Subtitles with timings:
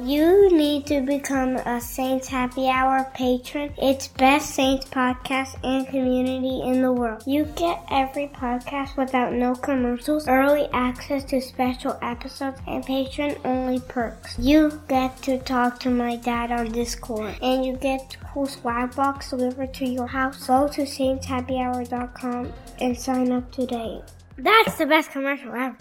[0.00, 3.72] You need to become a Saints Happy Hour patron.
[3.76, 7.22] It's best Saints podcast and community in the world.
[7.26, 13.80] You get every podcast without no commercials, early access to special episodes, and patron only
[13.80, 14.36] perks.
[14.38, 19.30] You get to talk to my dad on Discord, and you get cool swag box
[19.30, 20.46] delivered to your house.
[20.46, 24.00] Go to saintshappyhour.com and sign up today.
[24.38, 25.76] That's the best commercial ever.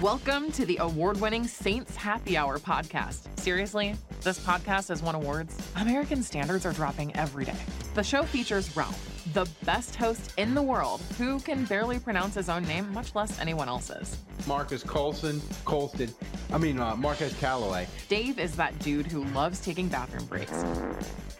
[0.00, 3.38] Welcome to the award winning Saints Happy Hour podcast.
[3.38, 5.54] Seriously, this podcast has won awards.
[5.76, 7.56] American standards are dropping every day.
[7.92, 12.48] The show features Ralph, the best host in the world, who can barely pronounce his
[12.48, 14.16] own name, much less anyone else's.
[14.46, 16.14] Marcus Colson, Colston,
[16.50, 17.86] I mean, uh, Marquez Calloway.
[18.08, 20.64] Dave is that dude who loves taking bathroom breaks.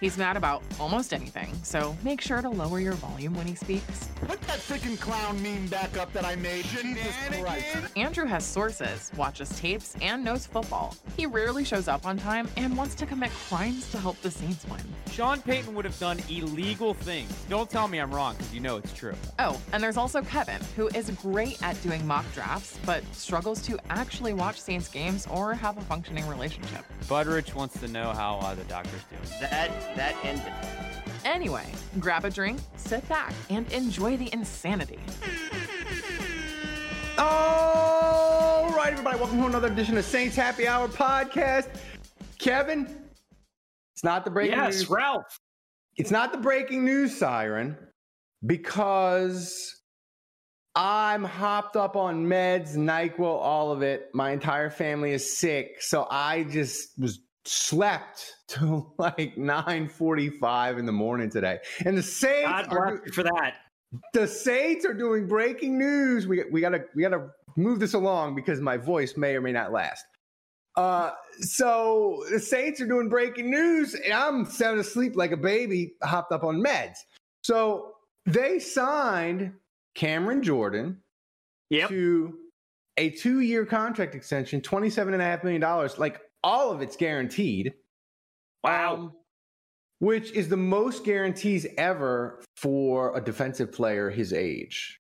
[0.01, 4.09] He's mad about almost anything, so make sure to lower your volume when he speaks.
[4.23, 6.65] Put that freaking clown meme back up that I made.
[6.65, 7.67] Jesus Christ.
[7.97, 10.97] Andrew has sources, watches tapes, and knows football.
[11.19, 14.67] He rarely shows up on time and wants to commit crimes to help the Saints
[14.69, 14.81] win.
[15.11, 17.31] Sean Payton would have done illegal things.
[17.51, 19.15] Don't tell me I'm wrong, because you know it's true.
[19.39, 23.79] Oh, and there's also Kevin, who is great at doing mock drafts, but struggles to
[23.91, 26.87] actually watch Saints games or have a functioning relationship.
[27.03, 29.41] Budrich wants to know how uh, the doctor's doing.
[29.41, 30.53] That that ended.
[31.25, 31.67] Anyway,
[31.99, 34.99] grab a drink, sit back, and enjoy the insanity.
[37.19, 41.69] All right, everybody, welcome to another edition of Saints Happy Hour podcast.
[42.39, 42.87] Kevin,
[43.95, 44.91] it's not the breaking Yes, news.
[44.91, 45.39] Ralph.
[45.97, 47.77] It's not the breaking news siren
[48.47, 49.77] because
[50.75, 54.09] I'm hopped up on meds, NyQuil, all of it.
[54.15, 60.93] My entire family is sick, so I just was slept till like 9:45 in the
[60.93, 61.59] morning today.
[61.85, 63.55] And the Saints God are you for that.
[64.13, 66.27] the Saints are doing breaking news.
[66.27, 69.73] We we gotta we gotta move this along because my voice may or may not
[69.73, 70.05] last.
[70.77, 71.11] Uh,
[71.41, 76.33] so the Saints are doing breaking news, and I'm sound asleep like a baby, hopped
[76.33, 76.99] up on meds.
[77.43, 77.95] So
[78.27, 79.53] they signed
[79.95, 80.99] Cameron Jordan
[81.71, 81.89] Yep.
[81.89, 82.39] to
[82.97, 85.99] a two-year contract extension, twenty-seven and a half million dollars.
[85.99, 87.75] Like all of it's guaranteed.
[88.65, 88.95] Wow.
[88.95, 89.13] Um,
[90.01, 94.99] which is the most guarantees ever for a defensive player his age.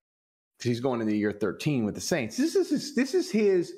[0.62, 2.36] He's going into year 13 with the Saints.
[2.36, 3.72] This is his, this is his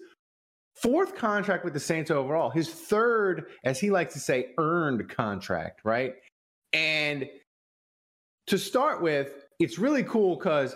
[0.75, 2.51] fourth contract with the Saints overall.
[2.51, 6.15] His third, as he likes to say, earned contract, right?
[6.73, 7.29] And
[8.49, 10.75] to start with, it's really cool because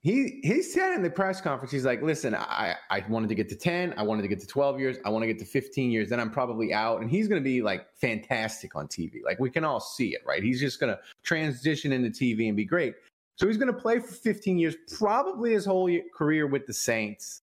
[0.00, 3.48] he he said in the press conference, he's like, listen, I, I wanted to get
[3.48, 5.90] to 10, I wanted to get to 12 years, I want to get to 15
[5.90, 7.00] years, then I'm probably out.
[7.00, 9.24] And he's gonna be like fantastic on TV.
[9.24, 10.42] Like we can all see it, right?
[10.42, 12.94] He's just gonna transition into TV and be great.
[13.36, 17.42] So he's gonna play for 15 years, probably his whole career with the Saints.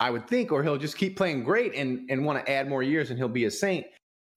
[0.00, 2.82] I would think, or he'll just keep playing great and, and want to add more
[2.82, 3.86] years and he'll be a Saint.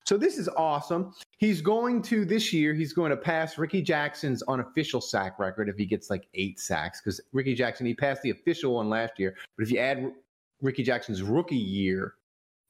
[0.06, 1.14] So this is awesome.
[1.38, 5.78] He's going to this year, he's going to pass Rickey Jackson's unofficial sack record if
[5.78, 7.02] he gets like eight sacks.
[7.02, 9.36] Because Rickey Jackson, he passed the official one last year.
[9.58, 10.12] But if you add
[10.62, 12.16] Rickey Jackson's rookie year,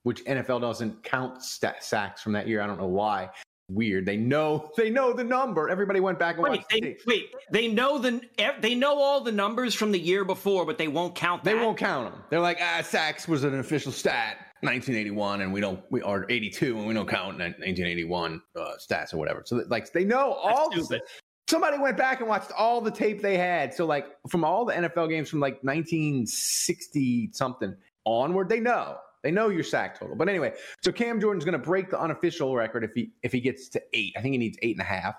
[0.03, 3.29] which NFL doesn't count sacks from that year, I don't know why.
[3.69, 4.05] Weird.
[4.05, 5.69] They know they know the number.
[5.69, 7.01] Everybody went back and Wait, watched the they, tape.
[7.07, 8.21] wait, they know the
[8.59, 11.55] they know all the numbers from the year before, but they won't count that.
[11.55, 12.23] They won't count them.
[12.29, 16.77] They're like, ah, sacks was an official stat, 1981, and we don't, we are 82,
[16.77, 19.43] and we don't count 1981 uh, stats or whatever.
[19.45, 20.69] So, like, they know all.
[20.69, 21.01] The,
[21.47, 23.73] somebody went back and watched all the tape they had.
[23.73, 27.75] So, like, from all the NFL games from like 1960 something
[28.05, 28.97] onward, they know.
[29.23, 30.15] They know your sack total.
[30.15, 33.39] But anyway, so Cam Jordan's going to break the unofficial record if he if he
[33.39, 34.13] gets to eight.
[34.17, 35.15] I think he needs eight and a half,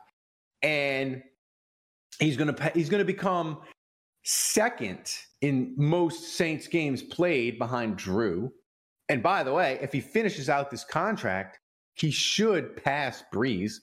[0.62, 1.22] and
[2.18, 3.58] he's going to he's going to become
[4.24, 8.52] second in most Saints games played behind Drew.
[9.08, 11.58] And by the way, if he finishes out this contract,
[11.94, 13.74] he should pass Brees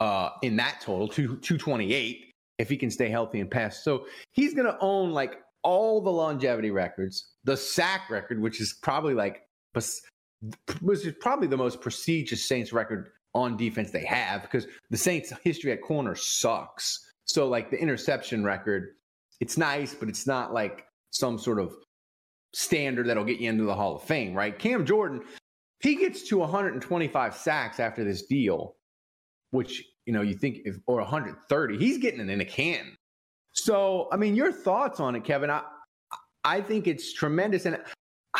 [0.00, 3.84] uh, in that total to 228 if he can stay healthy and pass.
[3.84, 8.78] So he's going to own like all the longevity records, the sack record, which is
[8.82, 14.66] probably like which is probably the most prestigious Saints record on defense they have because
[14.90, 16.98] the Saints' history at corner sucks.
[17.24, 18.94] So like the interception record,
[19.40, 21.74] it's nice, but it's not like some sort of
[22.52, 24.58] standard that'll get you into the Hall of Fame, right?
[24.58, 25.22] Cam Jordan,
[25.80, 28.74] he gets to 125 sacks after this deal,
[29.50, 32.96] which you know, you think if or 130, he's getting it in a can.
[33.52, 35.50] So, I mean, your thoughts on it, Kevin?
[35.50, 35.62] I
[36.42, 37.78] I think it's tremendous, and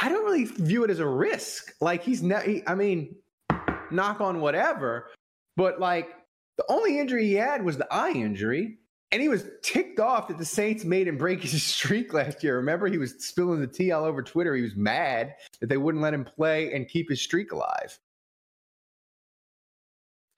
[0.00, 1.74] I don't really view it as a risk.
[1.80, 2.44] Like he's not.
[2.44, 3.14] He, I mean,
[3.90, 5.10] knock on whatever,
[5.56, 6.08] but like
[6.56, 8.78] the only injury he had was the eye injury.
[9.12, 12.56] And he was ticked off that the Saints made him break his streak last year.
[12.56, 14.54] Remember, he was spilling the tea all over Twitter.
[14.54, 17.98] He was mad that they wouldn't let him play and keep his streak alive.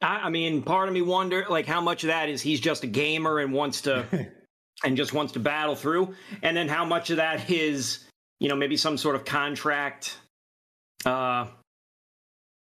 [0.00, 2.82] I, I mean, part of me wonder like how much of that is he's just
[2.82, 4.28] a gamer and wants to
[4.84, 8.04] and just wants to battle through, and then how much of that is
[8.42, 10.18] you know maybe some sort of contract.
[11.04, 11.46] Uh,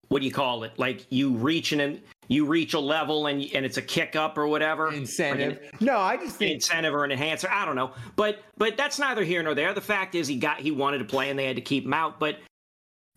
[0.09, 0.77] what do you call it?
[0.77, 4.47] Like you reach an you reach a level and and it's a kick up or
[4.47, 5.59] whatever incentive.
[5.79, 7.49] no, I just think incentive or an enhancer.
[7.49, 9.73] I don't know, but but that's neither here nor there.
[9.73, 11.93] The fact is he got he wanted to play and they had to keep him
[11.93, 12.19] out.
[12.19, 12.39] But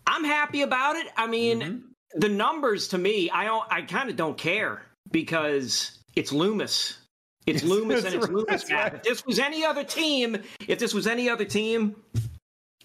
[0.06, 1.08] I'm happy about it.
[1.16, 2.20] I mean, mm-hmm.
[2.20, 6.98] the numbers to me, I don't, I kind of don't care because it's Loomis.
[7.46, 8.70] It's Loomis and it's Loomis.
[8.70, 8.94] Right.
[8.94, 10.36] If this was any other team,
[10.68, 11.96] if this was any other team,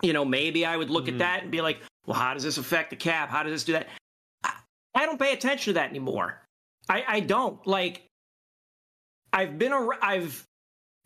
[0.01, 1.15] you know, maybe I would look mm-hmm.
[1.15, 3.29] at that and be like, well, how does this affect the cap?
[3.29, 3.87] How does this do that?
[4.95, 6.41] I don't pay attention to that anymore.
[6.89, 8.03] I, I don't like.
[9.31, 10.43] I've been a, I've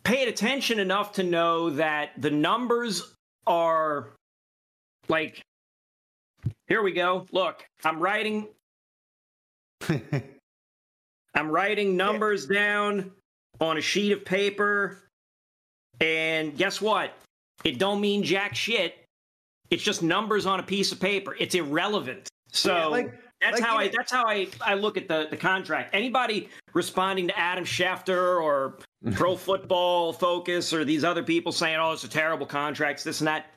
[0.04, 3.14] paid attention enough to know that the numbers
[3.46, 4.10] are
[5.10, 5.42] like.
[6.68, 7.26] Here we go.
[7.32, 8.48] Look, I'm writing.
[11.36, 12.60] I'm writing numbers yeah.
[12.60, 13.12] down
[13.60, 15.00] on a sheet of paper,
[16.00, 17.14] and guess what?
[17.64, 18.96] It don't mean jack shit.
[19.70, 21.36] It's just numbers on a piece of paper.
[21.40, 22.30] It's irrelevant.
[22.52, 25.38] So yeah, like, that's like, how I that's how I, I look at the, the
[25.38, 25.94] contract.
[25.94, 28.78] Anybody responding to Adam Schefter or
[29.14, 33.28] Pro Football Focus or these other people saying, "Oh, it's a terrible contract," this and
[33.28, 33.48] that.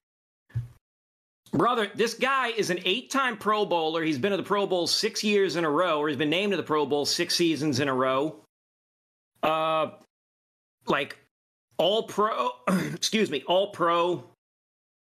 [1.53, 4.03] Brother, this guy is an eight-time Pro Bowler.
[4.03, 6.51] He's been to the Pro Bowl six years in a row, or he's been named
[6.53, 8.37] to the Pro Bowl six seasons in a row.
[9.43, 9.91] Uh,
[10.87, 11.19] like
[11.79, 12.51] all pro,
[12.95, 14.25] excuse me, all pro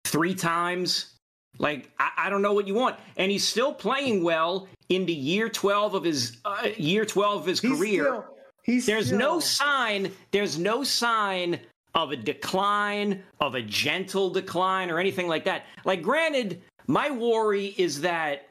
[0.05, 1.13] three times.
[1.59, 5.49] Like I, I, don't know what you want, and he's still playing well into year
[5.49, 8.03] twelve of his uh, year twelve of his he's career.
[8.03, 8.25] Still,
[8.63, 9.17] he's there's still...
[9.17, 10.11] no sign.
[10.31, 11.59] There's no sign
[11.95, 15.65] of a decline, of a gentle decline, or anything like that.
[15.83, 18.49] Like, granted, my worry is that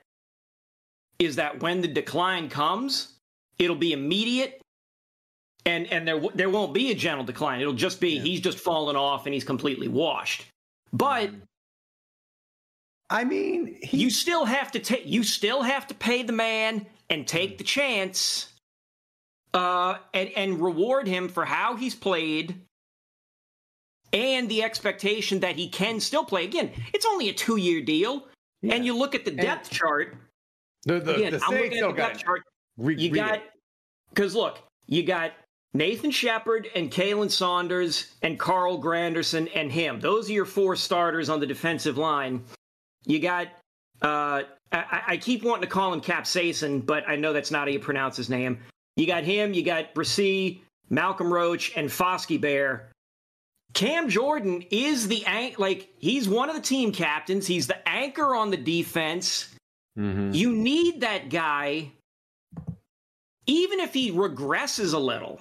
[1.19, 3.14] is that when the decline comes,
[3.58, 4.61] it'll be immediate.
[5.67, 7.61] And, and there there won't be a gentle decline.
[7.61, 8.23] It'll just be yeah.
[8.23, 10.47] he's just fallen off and he's completely washed.
[10.93, 11.41] But mm.
[13.11, 13.99] I mean, he...
[13.99, 17.65] you still have to take you still have to pay the man and take the
[17.65, 18.53] chance
[19.55, 22.55] uh, and and reward him for how he's played
[24.13, 26.45] and the expectation that he can still play.
[26.45, 28.27] Again, it's only a two year deal,
[28.63, 28.75] yeah.
[28.75, 30.17] and you look at the depth and chart.
[30.85, 32.43] The, the, again, the I'm looking at the depth chart.
[32.79, 33.43] Re- you got
[34.11, 35.33] because look, you got
[35.76, 40.00] Nathan Shepherd and Khalen Saunders and Carl Granderson and him.
[40.00, 42.44] Those are your four starters on the defensive line.
[43.05, 43.49] You got
[44.02, 44.43] uh,
[44.73, 47.78] I, I, keep wanting to call him Capsaicin, but I know that's not how you
[47.78, 48.58] pronounce his name.
[48.96, 52.90] You got him, you got Bresee, Malcolm Roach, and Foskey Bear.
[53.75, 57.46] Cam Jordan is the anch- like he's one of the team captains.
[57.46, 59.55] He's the anchor on the defense.
[59.99, 60.32] Mm-hmm.
[60.32, 61.90] You need that guy,
[63.46, 65.40] even if he regresses a little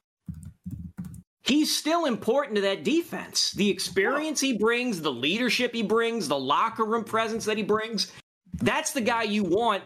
[1.45, 3.51] he's still important to that defense.
[3.51, 8.11] The experience he brings, the leadership he brings, the locker room presence that he brings.
[8.53, 9.83] That's the guy you want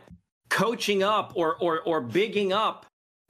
[0.49, 2.85] coaching up or or or bigging up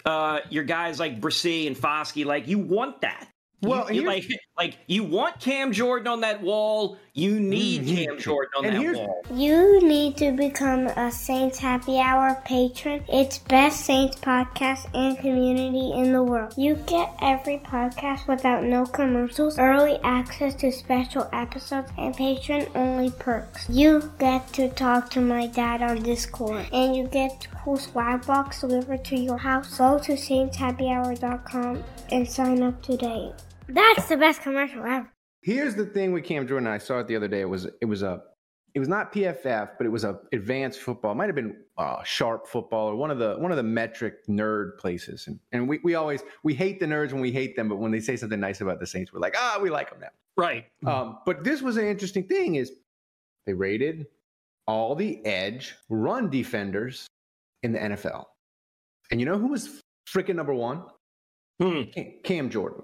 [0.05, 2.25] uh, your guys like Bresee and Foskey.
[2.25, 3.28] Like you want that.
[3.61, 4.25] Well, you, you like
[4.57, 6.97] like you want Cam Jordan on that wall.
[7.13, 7.95] You need mm-hmm.
[7.95, 9.21] Cam Jordan on and that wall.
[9.33, 13.03] You need to become a Saints Happy Hour patron.
[13.09, 16.53] It's best Saints podcast and community in the world.
[16.55, 23.11] You get every podcast without no commercials, early access to special episodes, and patron only
[23.11, 23.69] perks.
[23.69, 28.61] You get to talk to my dad on Discord, and you get cool swag box
[28.61, 29.77] delivered to your house.
[29.77, 33.33] Go to saintshappyhour.com and sign up today.
[33.69, 35.11] That's the best commercial ever.
[35.41, 36.67] Here's the thing with Cam Jordan.
[36.67, 37.41] I saw it the other day.
[37.41, 38.21] It was it was a
[38.75, 41.11] it was not PFF, but it was a advanced football.
[41.11, 44.25] It might have been uh, sharp football or one of the one of the metric
[44.27, 45.27] nerd places.
[45.27, 47.91] And and we, we always we hate the nerds when we hate them, but when
[47.91, 50.09] they say something nice about the Saints, we're like, ah, we like them now.
[50.35, 50.65] Right.
[50.85, 52.71] Um, but this was an interesting thing: is
[53.45, 54.07] they rated
[54.67, 57.07] all the edge run defenders
[57.63, 58.25] in the NFL,
[59.11, 60.83] and you know who was freaking number one?
[61.61, 61.81] Hmm.
[62.23, 62.83] Cam Jordan.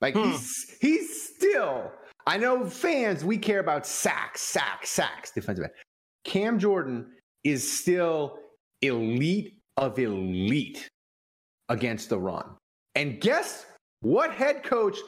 [0.00, 0.30] Like hmm.
[0.30, 1.92] he's he's still.
[2.26, 3.24] I know fans.
[3.24, 5.30] We care about sacks, sacks, sacks.
[5.30, 5.72] Defensive end.
[6.24, 7.06] Cam Jordan
[7.44, 8.38] is still
[8.82, 10.88] elite of elite
[11.68, 12.44] against the run.
[12.94, 13.66] And guess
[14.00, 14.98] what head coach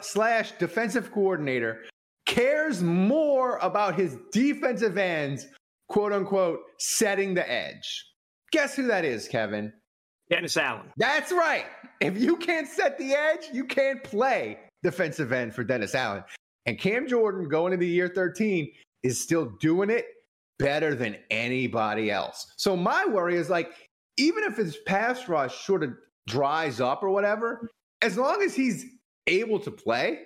[0.00, 1.82] slash defensive coordinator
[2.26, 5.46] cares more about his defensive ends,
[5.88, 8.04] quote unquote, setting the edge?
[8.52, 9.72] Guess who that is, Kevin?
[10.30, 10.86] Dennis Allen.
[10.96, 11.66] That's right.
[12.00, 16.24] If you can't set the edge, you can't play defensive end for Dennis Allen.
[16.66, 18.70] And Cam Jordan going into year 13
[19.02, 20.06] is still doing it
[20.58, 22.52] better than anybody else.
[22.56, 23.72] So my worry is like,
[24.16, 25.90] even if his pass rush sort of
[26.26, 27.68] dries up or whatever,
[28.02, 28.84] as long as he's
[29.26, 30.20] able to play,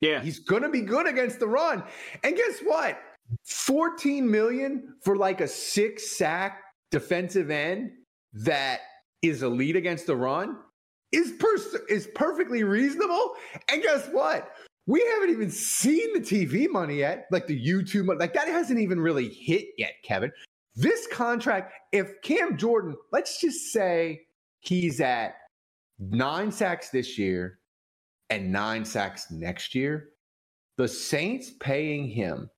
[0.00, 1.82] yeah, he's gonna be good against the run.
[2.24, 2.98] And guess what?
[3.44, 7.92] 14 million for like a six sack defensive end
[8.34, 8.80] that
[9.22, 10.56] is elite against the run
[11.12, 11.34] is
[11.88, 13.34] is perfectly reasonable.
[13.70, 14.50] And guess what?
[14.86, 18.18] We haven't even seen the TV money yet, like the YouTube money.
[18.18, 20.32] Like that hasn't even really hit yet, Kevin.
[20.74, 24.22] This contract, if Cam Jordan, let's just say
[24.60, 25.34] he's at
[25.98, 27.58] nine sacks this year
[28.30, 30.08] and nine sacks next year,
[30.78, 32.50] the Saints paying him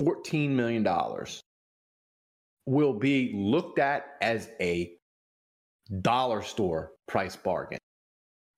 [0.00, 0.82] $14 million
[2.66, 4.92] will be looked at as a
[6.02, 7.78] dollar store price bargain.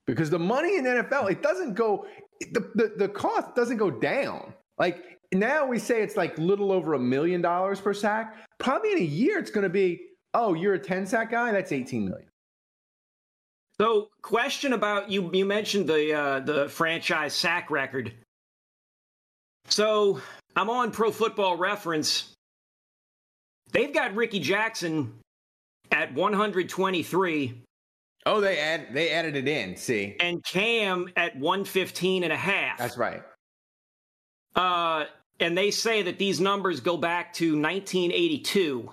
[0.06, 2.06] Because the money in NFL, it doesn't go,
[2.40, 4.54] the, the, the cost doesn't go down.
[4.78, 8.34] Like now we say it's like little over a million dollars per sack.
[8.58, 10.00] Probably in a year, it's going to be,
[10.32, 11.52] oh, you're a 10 sack guy?
[11.52, 12.28] That's 18 million.
[13.80, 15.30] So, question about you.
[15.32, 18.12] You mentioned the uh, the franchise sack record.
[19.68, 20.20] So,
[20.56, 22.34] I'm on Pro Football Reference.
[23.72, 25.12] They've got Rickey Jackson
[25.92, 27.62] at 123.
[28.26, 29.76] Oh, they add they added it in.
[29.76, 32.78] See, and Cam at 115 and a half.
[32.78, 33.22] That's right.
[34.54, 35.04] Uh,
[35.40, 38.90] and they say that these numbers go back to 1982.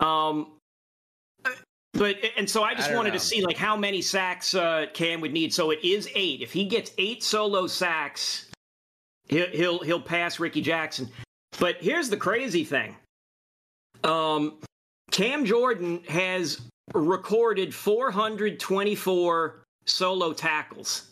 [0.00, 0.58] Um,
[1.92, 3.18] but and so I just I wanted know.
[3.18, 5.54] to see like how many sacks uh, Cam would need.
[5.54, 6.42] So it is eight.
[6.42, 8.50] If he gets eight solo sacks,
[9.28, 11.08] he'll he'll, he'll pass Rickey Jackson.
[11.58, 12.96] But here's the crazy thing.
[14.02, 14.58] Um,
[15.10, 16.60] Cam Jordan has
[16.92, 21.10] recorded 424 solo tackles.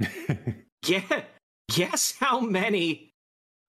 [0.86, 1.22] yeah,
[1.72, 3.10] guess how many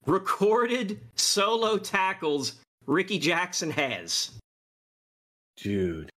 [0.05, 2.55] recorded solo tackles
[2.85, 4.31] Rickey Jackson has?
[5.57, 6.09] Dude,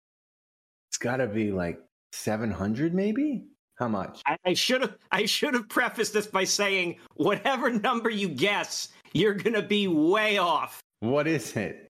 [0.89, 1.79] it's got to be like
[2.13, 3.45] 700 maybe?
[3.77, 4.21] How much?
[4.43, 9.33] I should have I should have prefaced this by saying whatever number you guess, you're
[9.33, 10.81] going to be way off.
[10.99, 11.87] What is it?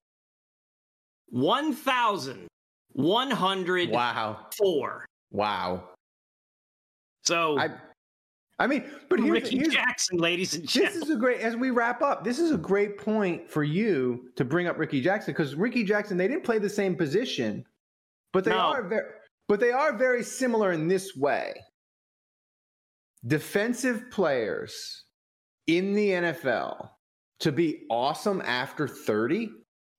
[1.30, 3.92] 1,104.
[3.92, 4.48] Wow.
[5.32, 5.84] Wow.
[7.24, 7.70] So I
[8.60, 11.00] I mean, but here's, Rickey here's, Jackson, ladies and gentlemen.
[11.00, 12.26] This is a great as we wrap up.
[12.26, 16.18] This is a great point for you to bring up Rickey Jackson because Rickey Jackson
[16.18, 17.66] they didn't play the same position,
[18.34, 18.58] but they no.
[18.58, 19.08] are very,
[19.48, 21.54] but they are very similar in this way.
[23.26, 25.06] Defensive players
[25.68, 26.90] in the NFL
[27.40, 29.52] to be awesome after 30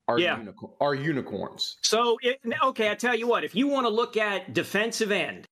[0.09, 0.38] are, yeah.
[0.38, 1.76] unicorn, are unicorns.
[1.82, 5.47] So, it, okay, I tell you what, if you want to look at defensive end,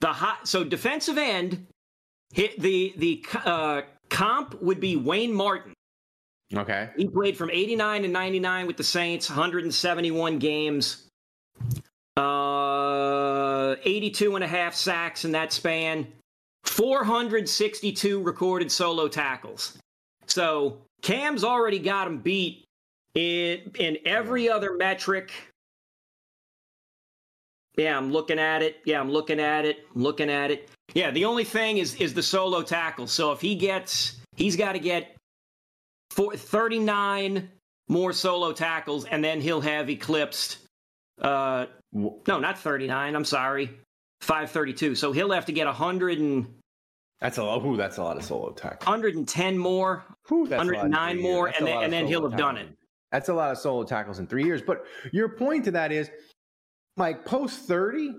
[0.00, 1.66] the hot, so defensive end,
[2.32, 5.74] hit the the uh, comp would be Wayne Martin.
[6.54, 6.90] Okay.
[6.96, 11.06] He played from 89 to 99 with the Saints, 171 games,
[12.16, 16.08] uh, 82 and a half sacks in that span,
[16.64, 19.78] 462 recorded solo tackles.
[20.30, 22.64] So Cam's already got him beat
[23.14, 25.32] in in every other metric.
[27.76, 28.76] Yeah, I'm looking at it.
[28.84, 29.86] Yeah, I'm looking at it.
[29.94, 30.68] I'm looking at it.
[30.94, 33.06] Yeah, the only thing is is the solo tackle.
[33.06, 35.16] So if he gets, he's got to get
[36.10, 37.48] four, 39
[37.88, 40.58] more solo tackles, and then he'll have eclipsed.
[41.20, 43.16] Uh, no, not 39.
[43.16, 43.66] I'm sorry,
[44.20, 44.94] 532.
[44.94, 46.46] So he'll have to get 100 and.
[47.20, 47.64] That's a lot.
[47.64, 48.86] Ooh, that's a lot of solo tackles.
[48.86, 50.04] 110 more.
[50.32, 52.68] Ooh, 109 more, and then, and then he'll have done it.
[53.12, 54.62] That's a lot of solo tackles in three years.
[54.62, 56.10] But your point to that is,
[56.96, 58.14] like post 30,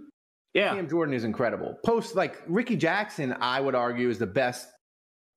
[0.54, 0.76] yeah.
[0.76, 1.78] Cam Jordan is incredible.
[1.86, 4.68] Post like Rickey Jackson, I would argue, is the best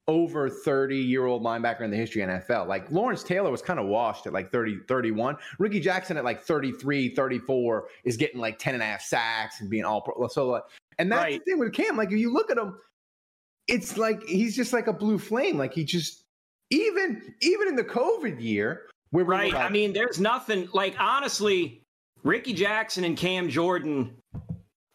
[0.06, 2.66] over 30 year old linebacker in the history of NFL.
[2.66, 5.37] Like Lawrence Taylor was kind of washed at like 30, 31.
[5.59, 9.71] Rickey Jackson at like 33, 34 is getting like 10 and a half sacks and
[9.71, 10.26] being all pro.
[10.28, 10.64] So, like,
[10.99, 11.40] and that's right.
[11.44, 11.97] the thing with Cam.
[11.97, 12.76] Like, if you look at him,
[13.68, 15.59] it's like he's just like a blue flame.
[15.59, 16.25] Like, he just,
[16.71, 19.52] even, even in the COVID year, where right.
[19.52, 21.83] Like, I mean, there's nothing like honestly,
[22.25, 24.16] Rickey Jackson and Cam Jordan.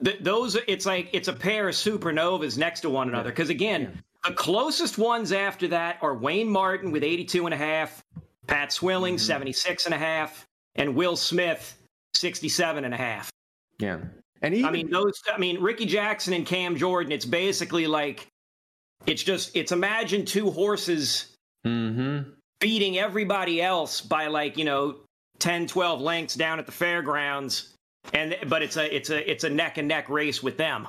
[0.04, 3.30] Th- those it's like it's a pair of supernovas next to one another.
[3.30, 4.30] Because again, yeah.
[4.30, 8.04] the closest ones after that are Wayne Martin with 82 and a half,
[8.46, 9.26] Pat Swilling mm-hmm.
[9.26, 10.46] 76 and a half,
[10.76, 11.78] and Will Smith
[12.14, 13.30] 67 and a half.
[13.80, 14.00] Yeah.
[14.42, 18.28] And even, I mean, those, I mean, Rickey Jackson and Cam Jordan, it's basically like,
[19.06, 22.34] it's just, it's imagine two horses Mhm.
[22.60, 24.98] beating everybody else by like, you know,
[25.40, 27.74] 10, 12 lengths down at the fairgrounds.
[28.14, 30.88] And, but it's a, it's a, it's a neck and neck race with them.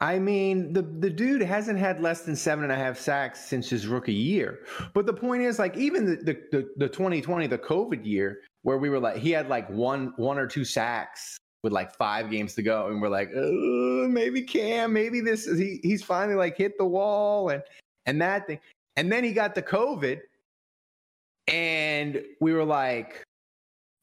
[0.00, 3.68] I mean, the the dude hasn't had less than seven and a half sacks since
[3.68, 4.60] his rookie year.
[4.94, 8.78] But the point is, like, even the the, the, the 2020, the COVID year, where
[8.78, 12.54] we were like, he had like one one or two sacks with like five games
[12.54, 16.78] to go, and we're like, maybe Cam, maybe this is he he's finally like hit
[16.78, 17.62] the wall and
[18.06, 18.60] and that thing,
[18.96, 20.20] and then he got the COVID,
[21.48, 23.24] and we were like,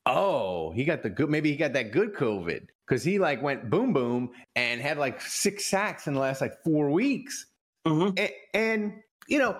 [0.05, 3.69] oh, he got the good, maybe he got that good COVID because he like went
[3.69, 7.47] boom boom and had like six sacks in the last like four weeks.
[7.87, 8.17] Mhm.
[8.19, 8.93] And, and
[9.27, 9.57] you know,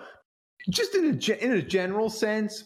[0.70, 2.64] just in a in a general sense,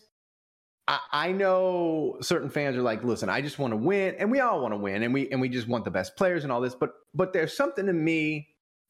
[0.91, 4.41] I, I know certain fans are like, listen, I just want to win, and we
[4.41, 6.61] all want to win, and we and we just want the best players and all
[6.61, 6.75] this.
[6.75, 8.49] But but there's something to me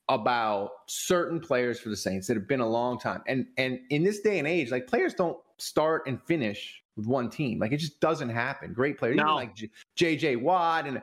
[0.09, 4.02] about certain players for the Saints that have been a long time, and and in
[4.02, 7.59] this day and age, like players don't start and finish with one team.
[7.59, 8.73] Like it just doesn't happen.
[8.73, 9.35] Great players, even No.
[9.35, 9.54] like
[9.97, 10.37] J.J.
[10.37, 11.02] Watt, and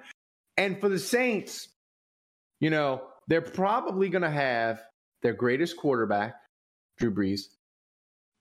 [0.58, 1.70] and for the Saints,
[2.60, 4.82] you know, they're probably going to have
[5.22, 6.36] their greatest quarterback,
[6.98, 7.42] Drew Brees,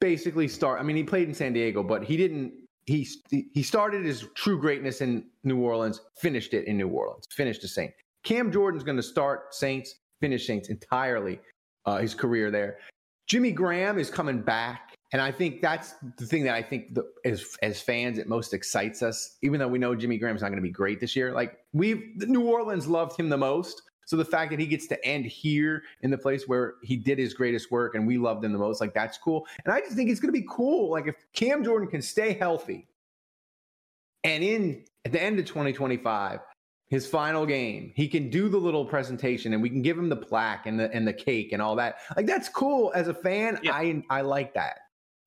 [0.01, 0.81] basically start.
[0.81, 2.53] I mean, he played in San Diego, but he didn't.
[2.85, 7.63] He he started his true greatness in New Orleans, finished it in New Orleans, finished
[7.63, 7.95] the Saints.
[8.23, 11.41] Cam Jordan's going to start Saints, finish Saints entirely.
[11.85, 12.79] Uh, his career there.
[13.29, 17.05] Jimmy Graham is coming back, and I think that's the thing that I think the,
[17.25, 19.37] as as fans it most excites us.
[19.43, 22.03] Even though we know Jimmy Graham's not going to be great this year, like we've
[22.17, 23.83] New Orleans loved him the most.
[24.07, 27.19] So the fact that he gets to end here in the place where he did
[27.19, 29.47] his greatest work and we loved him the most, like that's cool.
[29.65, 30.91] And I just think it's going to be cool.
[30.91, 32.87] Like if Cam Jordan can stay healthy,
[34.23, 36.41] and in at the end of 2025,
[36.89, 40.17] his final game, he can do the little presentation and we can give him the
[40.17, 41.99] plaque and the and the cake and all that.
[42.17, 42.93] Like that's cool.
[42.95, 43.73] As a fan, Yeah.
[43.73, 44.79] I I like that.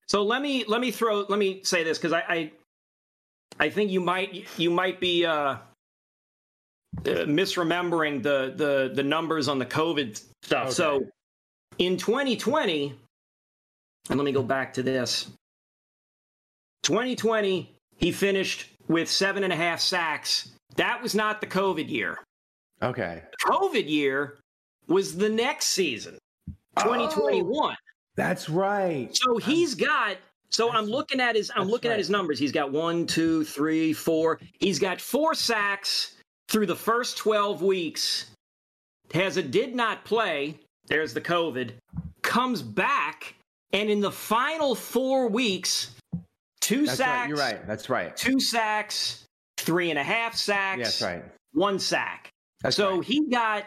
[0.08, 2.52] So let me let me throw let me say this because I, I
[3.60, 5.58] I think you might you might be uh, uh,
[6.98, 10.72] Uh, misremembering the the the numbers on the COVID stuff.
[10.72, 11.06] So
[11.78, 12.96] in 2020,
[14.10, 15.28] and let me go back to this.
[16.84, 20.52] 2020, he finished with seven and a half sacks.
[20.76, 22.20] That was not the COVID year.
[22.82, 23.24] Okay.
[23.46, 24.40] COVID year
[24.88, 26.18] was the next season,
[26.80, 27.76] 2021.
[28.16, 29.10] That's right.
[29.16, 30.18] So he's got.
[30.50, 31.52] So I'm looking at his.
[31.56, 31.96] I'm looking right.
[31.96, 32.40] at his numbers.
[32.40, 34.40] He's got one, two, three, four.
[34.60, 36.16] He's got four sacks
[36.50, 38.26] through the first 12 weeks.
[39.14, 40.60] Has a did not play.
[40.88, 41.72] There's the COVID.
[42.22, 43.34] Comes back,
[43.74, 45.96] and in the final four weeks,
[46.60, 47.20] two That's sacks.
[47.22, 47.30] right.
[47.30, 47.68] You're right.
[47.68, 48.16] That's right.
[48.16, 49.26] Two sacks,
[49.58, 50.78] three and a half sacks.
[50.78, 51.26] Yeah, that's right.
[51.54, 52.30] One sack.
[52.62, 53.04] That's so right.
[53.04, 53.66] he got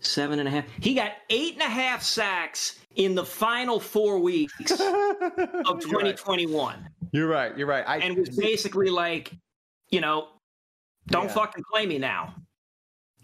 [0.00, 0.64] seven and a half.
[0.80, 4.96] He got eight and a half sacks in the final four weeks of You're
[5.66, 5.80] right.
[6.16, 7.56] 2021, You're right.
[7.58, 7.84] You're right.
[7.86, 9.32] I, and was basically like,
[9.90, 10.28] you know,
[11.08, 11.32] don't Yeah.
[11.34, 12.34] fucking play me now.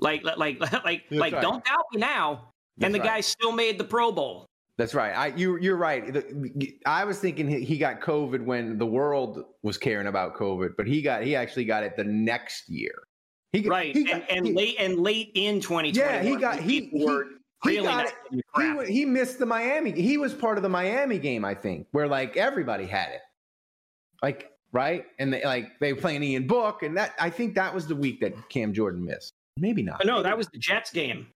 [0.00, 1.42] Like, like, like, like, That's like right.
[1.42, 2.50] don't doubt me now.
[2.76, 3.06] That's and the right.
[3.08, 4.46] guy still made the Pro Bowl.
[4.76, 5.12] That's right.
[5.16, 6.12] I you you're right.
[6.12, 10.70] The- I was thinking he he got COVID when the world was caring about COVID,
[10.76, 13.04] but he got he actually got it the next year.
[13.52, 15.94] He Right, he and, got- and he- late and late in 2021.
[15.94, 16.90] Yeah, he got he he,
[17.64, 18.44] really got it.
[18.88, 19.92] He, he missed the Miami.
[19.92, 23.20] He was part of the Miami game, I think, where like everybody had it,
[24.24, 27.74] like right, and they like they were playing Ian Book, and that I think that
[27.74, 29.32] was the week that Cam Jordan missed.
[29.56, 29.98] Maybe not.
[29.98, 31.28] But no, that was the Jets game.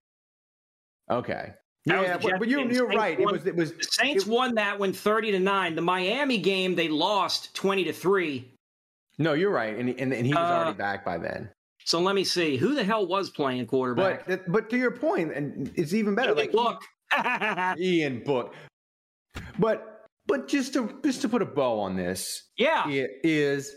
[1.11, 1.55] Okay.
[1.87, 3.19] That yeah, but, but you're you're right.
[3.19, 5.75] It was it was The Saints it- won that one 30 to 9.
[5.75, 8.47] The Miami game, they lost 20 to 3.
[9.19, 11.49] no, you're right, and and, and he was Uh, already back by then.
[11.85, 12.59] So let me see.
[12.59, 14.27] Who the hell was playing quarterback?
[14.27, 16.35] But but to your point, and it's even better.
[16.35, 16.83] Like look.
[17.79, 18.55] Ian Book,
[19.59, 19.98] but
[20.29, 22.85] but just to just to put a bow on this, yeah.
[22.87, 23.75] is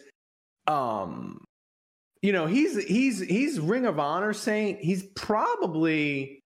[0.67, 1.43] um
[2.21, 6.39] you know he's he's he's ring of honor saint he's probably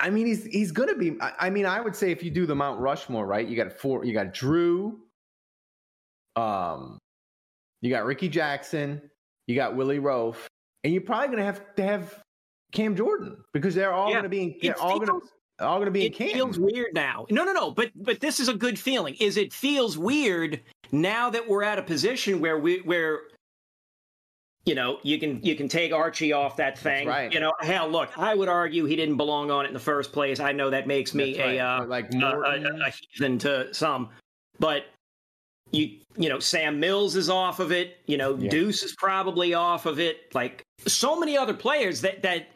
[0.00, 2.44] i mean he's he's gonna be I, I mean i would say if you do
[2.44, 4.98] the mount rushmore right you got four you got drew
[6.34, 6.98] um
[7.82, 9.00] you got rickey jackson
[9.46, 10.46] you got willie roaf
[10.82, 12.20] and you're probably gonna have to have
[12.72, 15.20] cam jordan because they're all Yeah, gonna be in they're it all gonna
[15.60, 17.26] all gonna be in It feels weird now.
[17.30, 17.70] No, no, no.
[17.70, 19.14] But but this is a good feeling.
[19.20, 20.60] Is it feels weird
[20.92, 23.22] now that we're at a position where we where
[24.64, 27.08] you know you can you can take Archie off that thing.
[27.08, 27.32] right.
[27.32, 30.12] You know, hell, look, I would argue he didn't belong on it in the first
[30.12, 30.40] place.
[30.40, 31.56] I know that makes me right.
[31.56, 32.66] a uh, like a, Morten.
[32.66, 34.10] a, a heathen to some,
[34.58, 34.86] but
[35.72, 37.98] you you know Sam Mills is off of it.
[38.06, 38.50] You know Yeah.
[38.50, 40.34] Deuce is probably off of it.
[40.34, 42.48] Like so many other players that that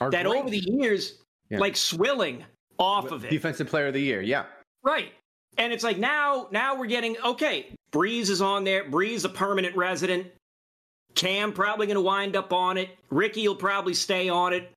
[0.00, 0.38] Are that great.
[0.38, 1.18] over the years
[1.50, 1.58] Yeah.
[1.58, 2.44] like swilling
[2.78, 3.30] off of it.
[3.30, 4.20] Defensive player of the year.
[4.20, 4.44] Yeah.
[4.82, 5.12] Right.
[5.58, 8.84] And it's like now now we're getting okay, Brees is on there.
[8.84, 10.26] Brees a permanent resident.
[11.14, 12.90] Cam probably going to wind up on it.
[13.10, 14.70] Rickey will probably stay on it.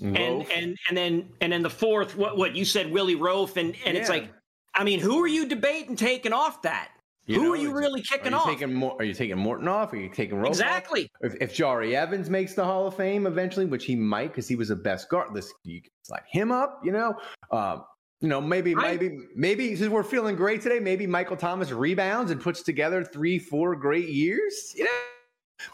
[0.00, 3.74] And and and then and then the fourth what what you said Willie Roaf and
[3.84, 4.30] and it's like
[4.74, 6.92] I mean, who are you debating taking off that?
[7.28, 8.46] You who know, are you really kicking are you off?
[8.48, 9.92] Taking Mor- are you taking Morten off?
[9.92, 10.46] Are you taking off?
[10.46, 11.10] Exactly.
[11.20, 14.56] If, if Jahri Evans makes the Hall of Fame eventually, which he might because he
[14.56, 16.80] was the best guard, let's you can slide him up.
[16.82, 17.14] You know,
[17.50, 17.84] um,
[18.22, 18.98] you know, maybe, Right.
[18.98, 23.38] maybe, maybe since we're feeling great today, maybe Michael Thomas rebounds and puts together three,
[23.38, 24.72] four great years.
[24.74, 24.90] You know,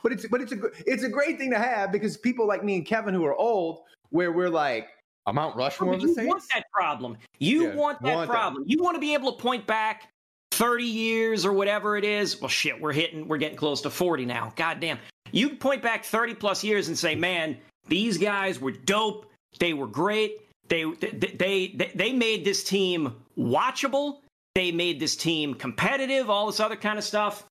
[0.02, 2.74] but it's but it's a it's a great thing to have because people like me
[2.78, 4.88] and Kevin who are old, where we're like
[5.26, 6.24] a Mount Rushmore of the same.
[6.24, 7.16] you want that problem.
[7.38, 8.34] You Yeah, want that want that.
[8.34, 8.64] problem.
[8.66, 10.08] You want to be able to point back
[10.54, 12.40] 30 years or whatever it is.
[12.40, 14.52] Well, shit, we're hitting, we're getting close to 40 now.
[14.56, 14.98] God damn.
[15.32, 17.56] You point back 30 plus years and say, man,
[17.88, 19.30] these guys were dope.
[19.58, 20.38] They were great.
[20.68, 24.18] They, they, they, they made this team watchable.
[24.54, 27.44] They made this team competitive, all this other kind of stuff.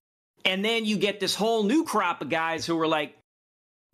[0.45, 3.15] And then you get this whole new crop of guys who were like,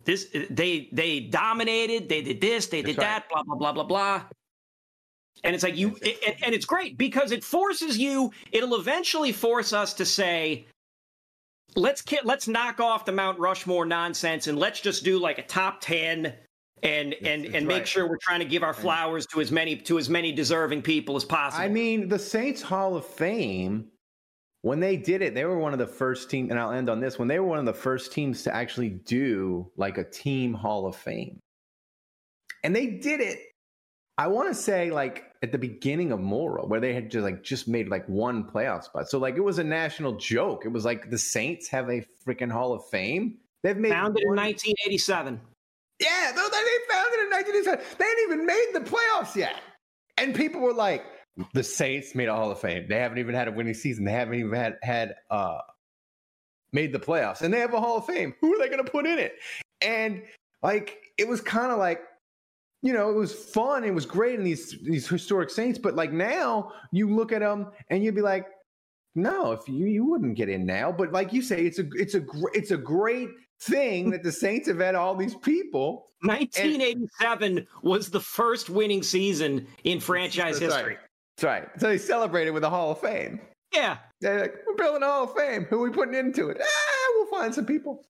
[0.04, 3.22] this they they dominated they did this they did That's right.
[3.28, 4.22] that blah blah blah blah blah
[5.44, 9.72] and it's like you and, and it's great because it forces you it'll eventually force
[9.72, 10.66] us to say
[11.76, 15.80] let's let's knock off the mount rushmore nonsense and let's just do like a top
[15.80, 16.32] 10
[16.82, 17.88] and and that's and make right.
[17.88, 21.16] sure we're trying to give our flowers to as many to as many deserving people
[21.16, 23.88] as possible I mean, the Saints Hall of Fame,
[24.62, 27.00] when they did it, they were one of the first teams, and I'll end on
[27.00, 30.54] this when they were one of the first teams to actually do like a team
[30.54, 31.38] Hall of Fame.
[32.62, 33.38] And they did it,
[34.20, 37.42] I want to say, like at the beginning of Mora, where they had just like
[37.42, 39.08] just made like one playoff spot.
[39.08, 40.64] So like it was a national joke.
[40.64, 43.38] It was like the Saints have a freaking Hall of Fame.
[43.62, 45.40] They've made founded in 1987
[46.00, 47.84] yeah, they they founded in 1987.
[47.98, 49.56] They hadn't even made the playoffs yet.
[50.16, 51.04] And people were like,
[51.52, 52.86] the Saints made a Hall of Fame.
[52.88, 54.04] They haven't even had a winning season.
[54.04, 55.58] They haven't even had had uh
[56.72, 57.42] made the playoffs.
[57.42, 58.34] And they have a Hall of Fame.
[58.40, 59.34] Who are they gonna put in it?
[59.82, 60.22] And
[60.62, 62.02] like it was kind of like
[62.82, 63.84] you know, it was fun.
[63.84, 67.68] It was great in these these historic Saints, but like now you look at them
[67.90, 68.46] and you'd be like,
[69.14, 70.90] no, if you you wouldn't get in now.
[70.92, 73.28] But like you say, it's a it's a gr- it's a great
[73.60, 76.06] thing that the Saints have had all these people.
[76.22, 80.98] 1987 was the first winning season in franchise That's history right.
[81.36, 81.80] That's right.
[81.80, 83.40] So they celebrated with a Hall of Fame.
[83.72, 85.64] yeah They're like, we're building a Hall of Fame.
[85.70, 86.58] Who are we putting into it?
[86.60, 88.04] Ah, we'll find some people.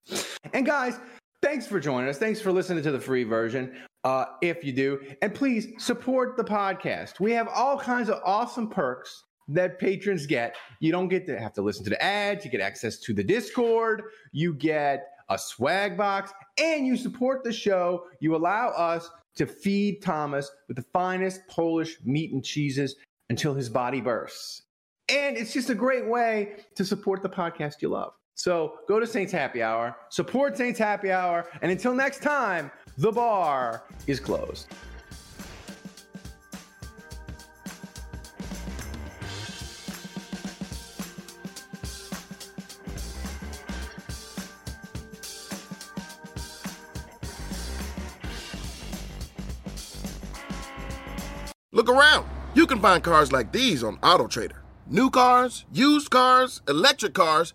[0.53, 0.99] And guys,
[1.41, 2.19] thanks for joining us.
[2.19, 3.77] Thanks for listening to the free version.
[4.03, 7.21] Uh, if you do, and please support the podcast.
[7.21, 10.57] We have all kinds of awesome perks that patrons get.
[10.81, 12.45] You don't get to have to listen to the ads.
[12.45, 14.05] You get access to the Discord.
[14.33, 18.07] You get a swag box, and you support the show.
[18.21, 22.97] You allow us to feed Thomas with the finest Polish meat and cheeses
[23.29, 24.63] until his body bursts.
[25.09, 28.13] And it's just a great way to support the podcast you love.
[28.35, 33.13] So go to Saints Happy Hour, support Saints Happy Hour, and until next time, the
[33.13, 34.67] bar is closed.
[51.73, 52.27] Look around.
[52.55, 54.57] You can find cars like these on AutoTrader.
[54.87, 57.55] New cars, used cars, electric cars,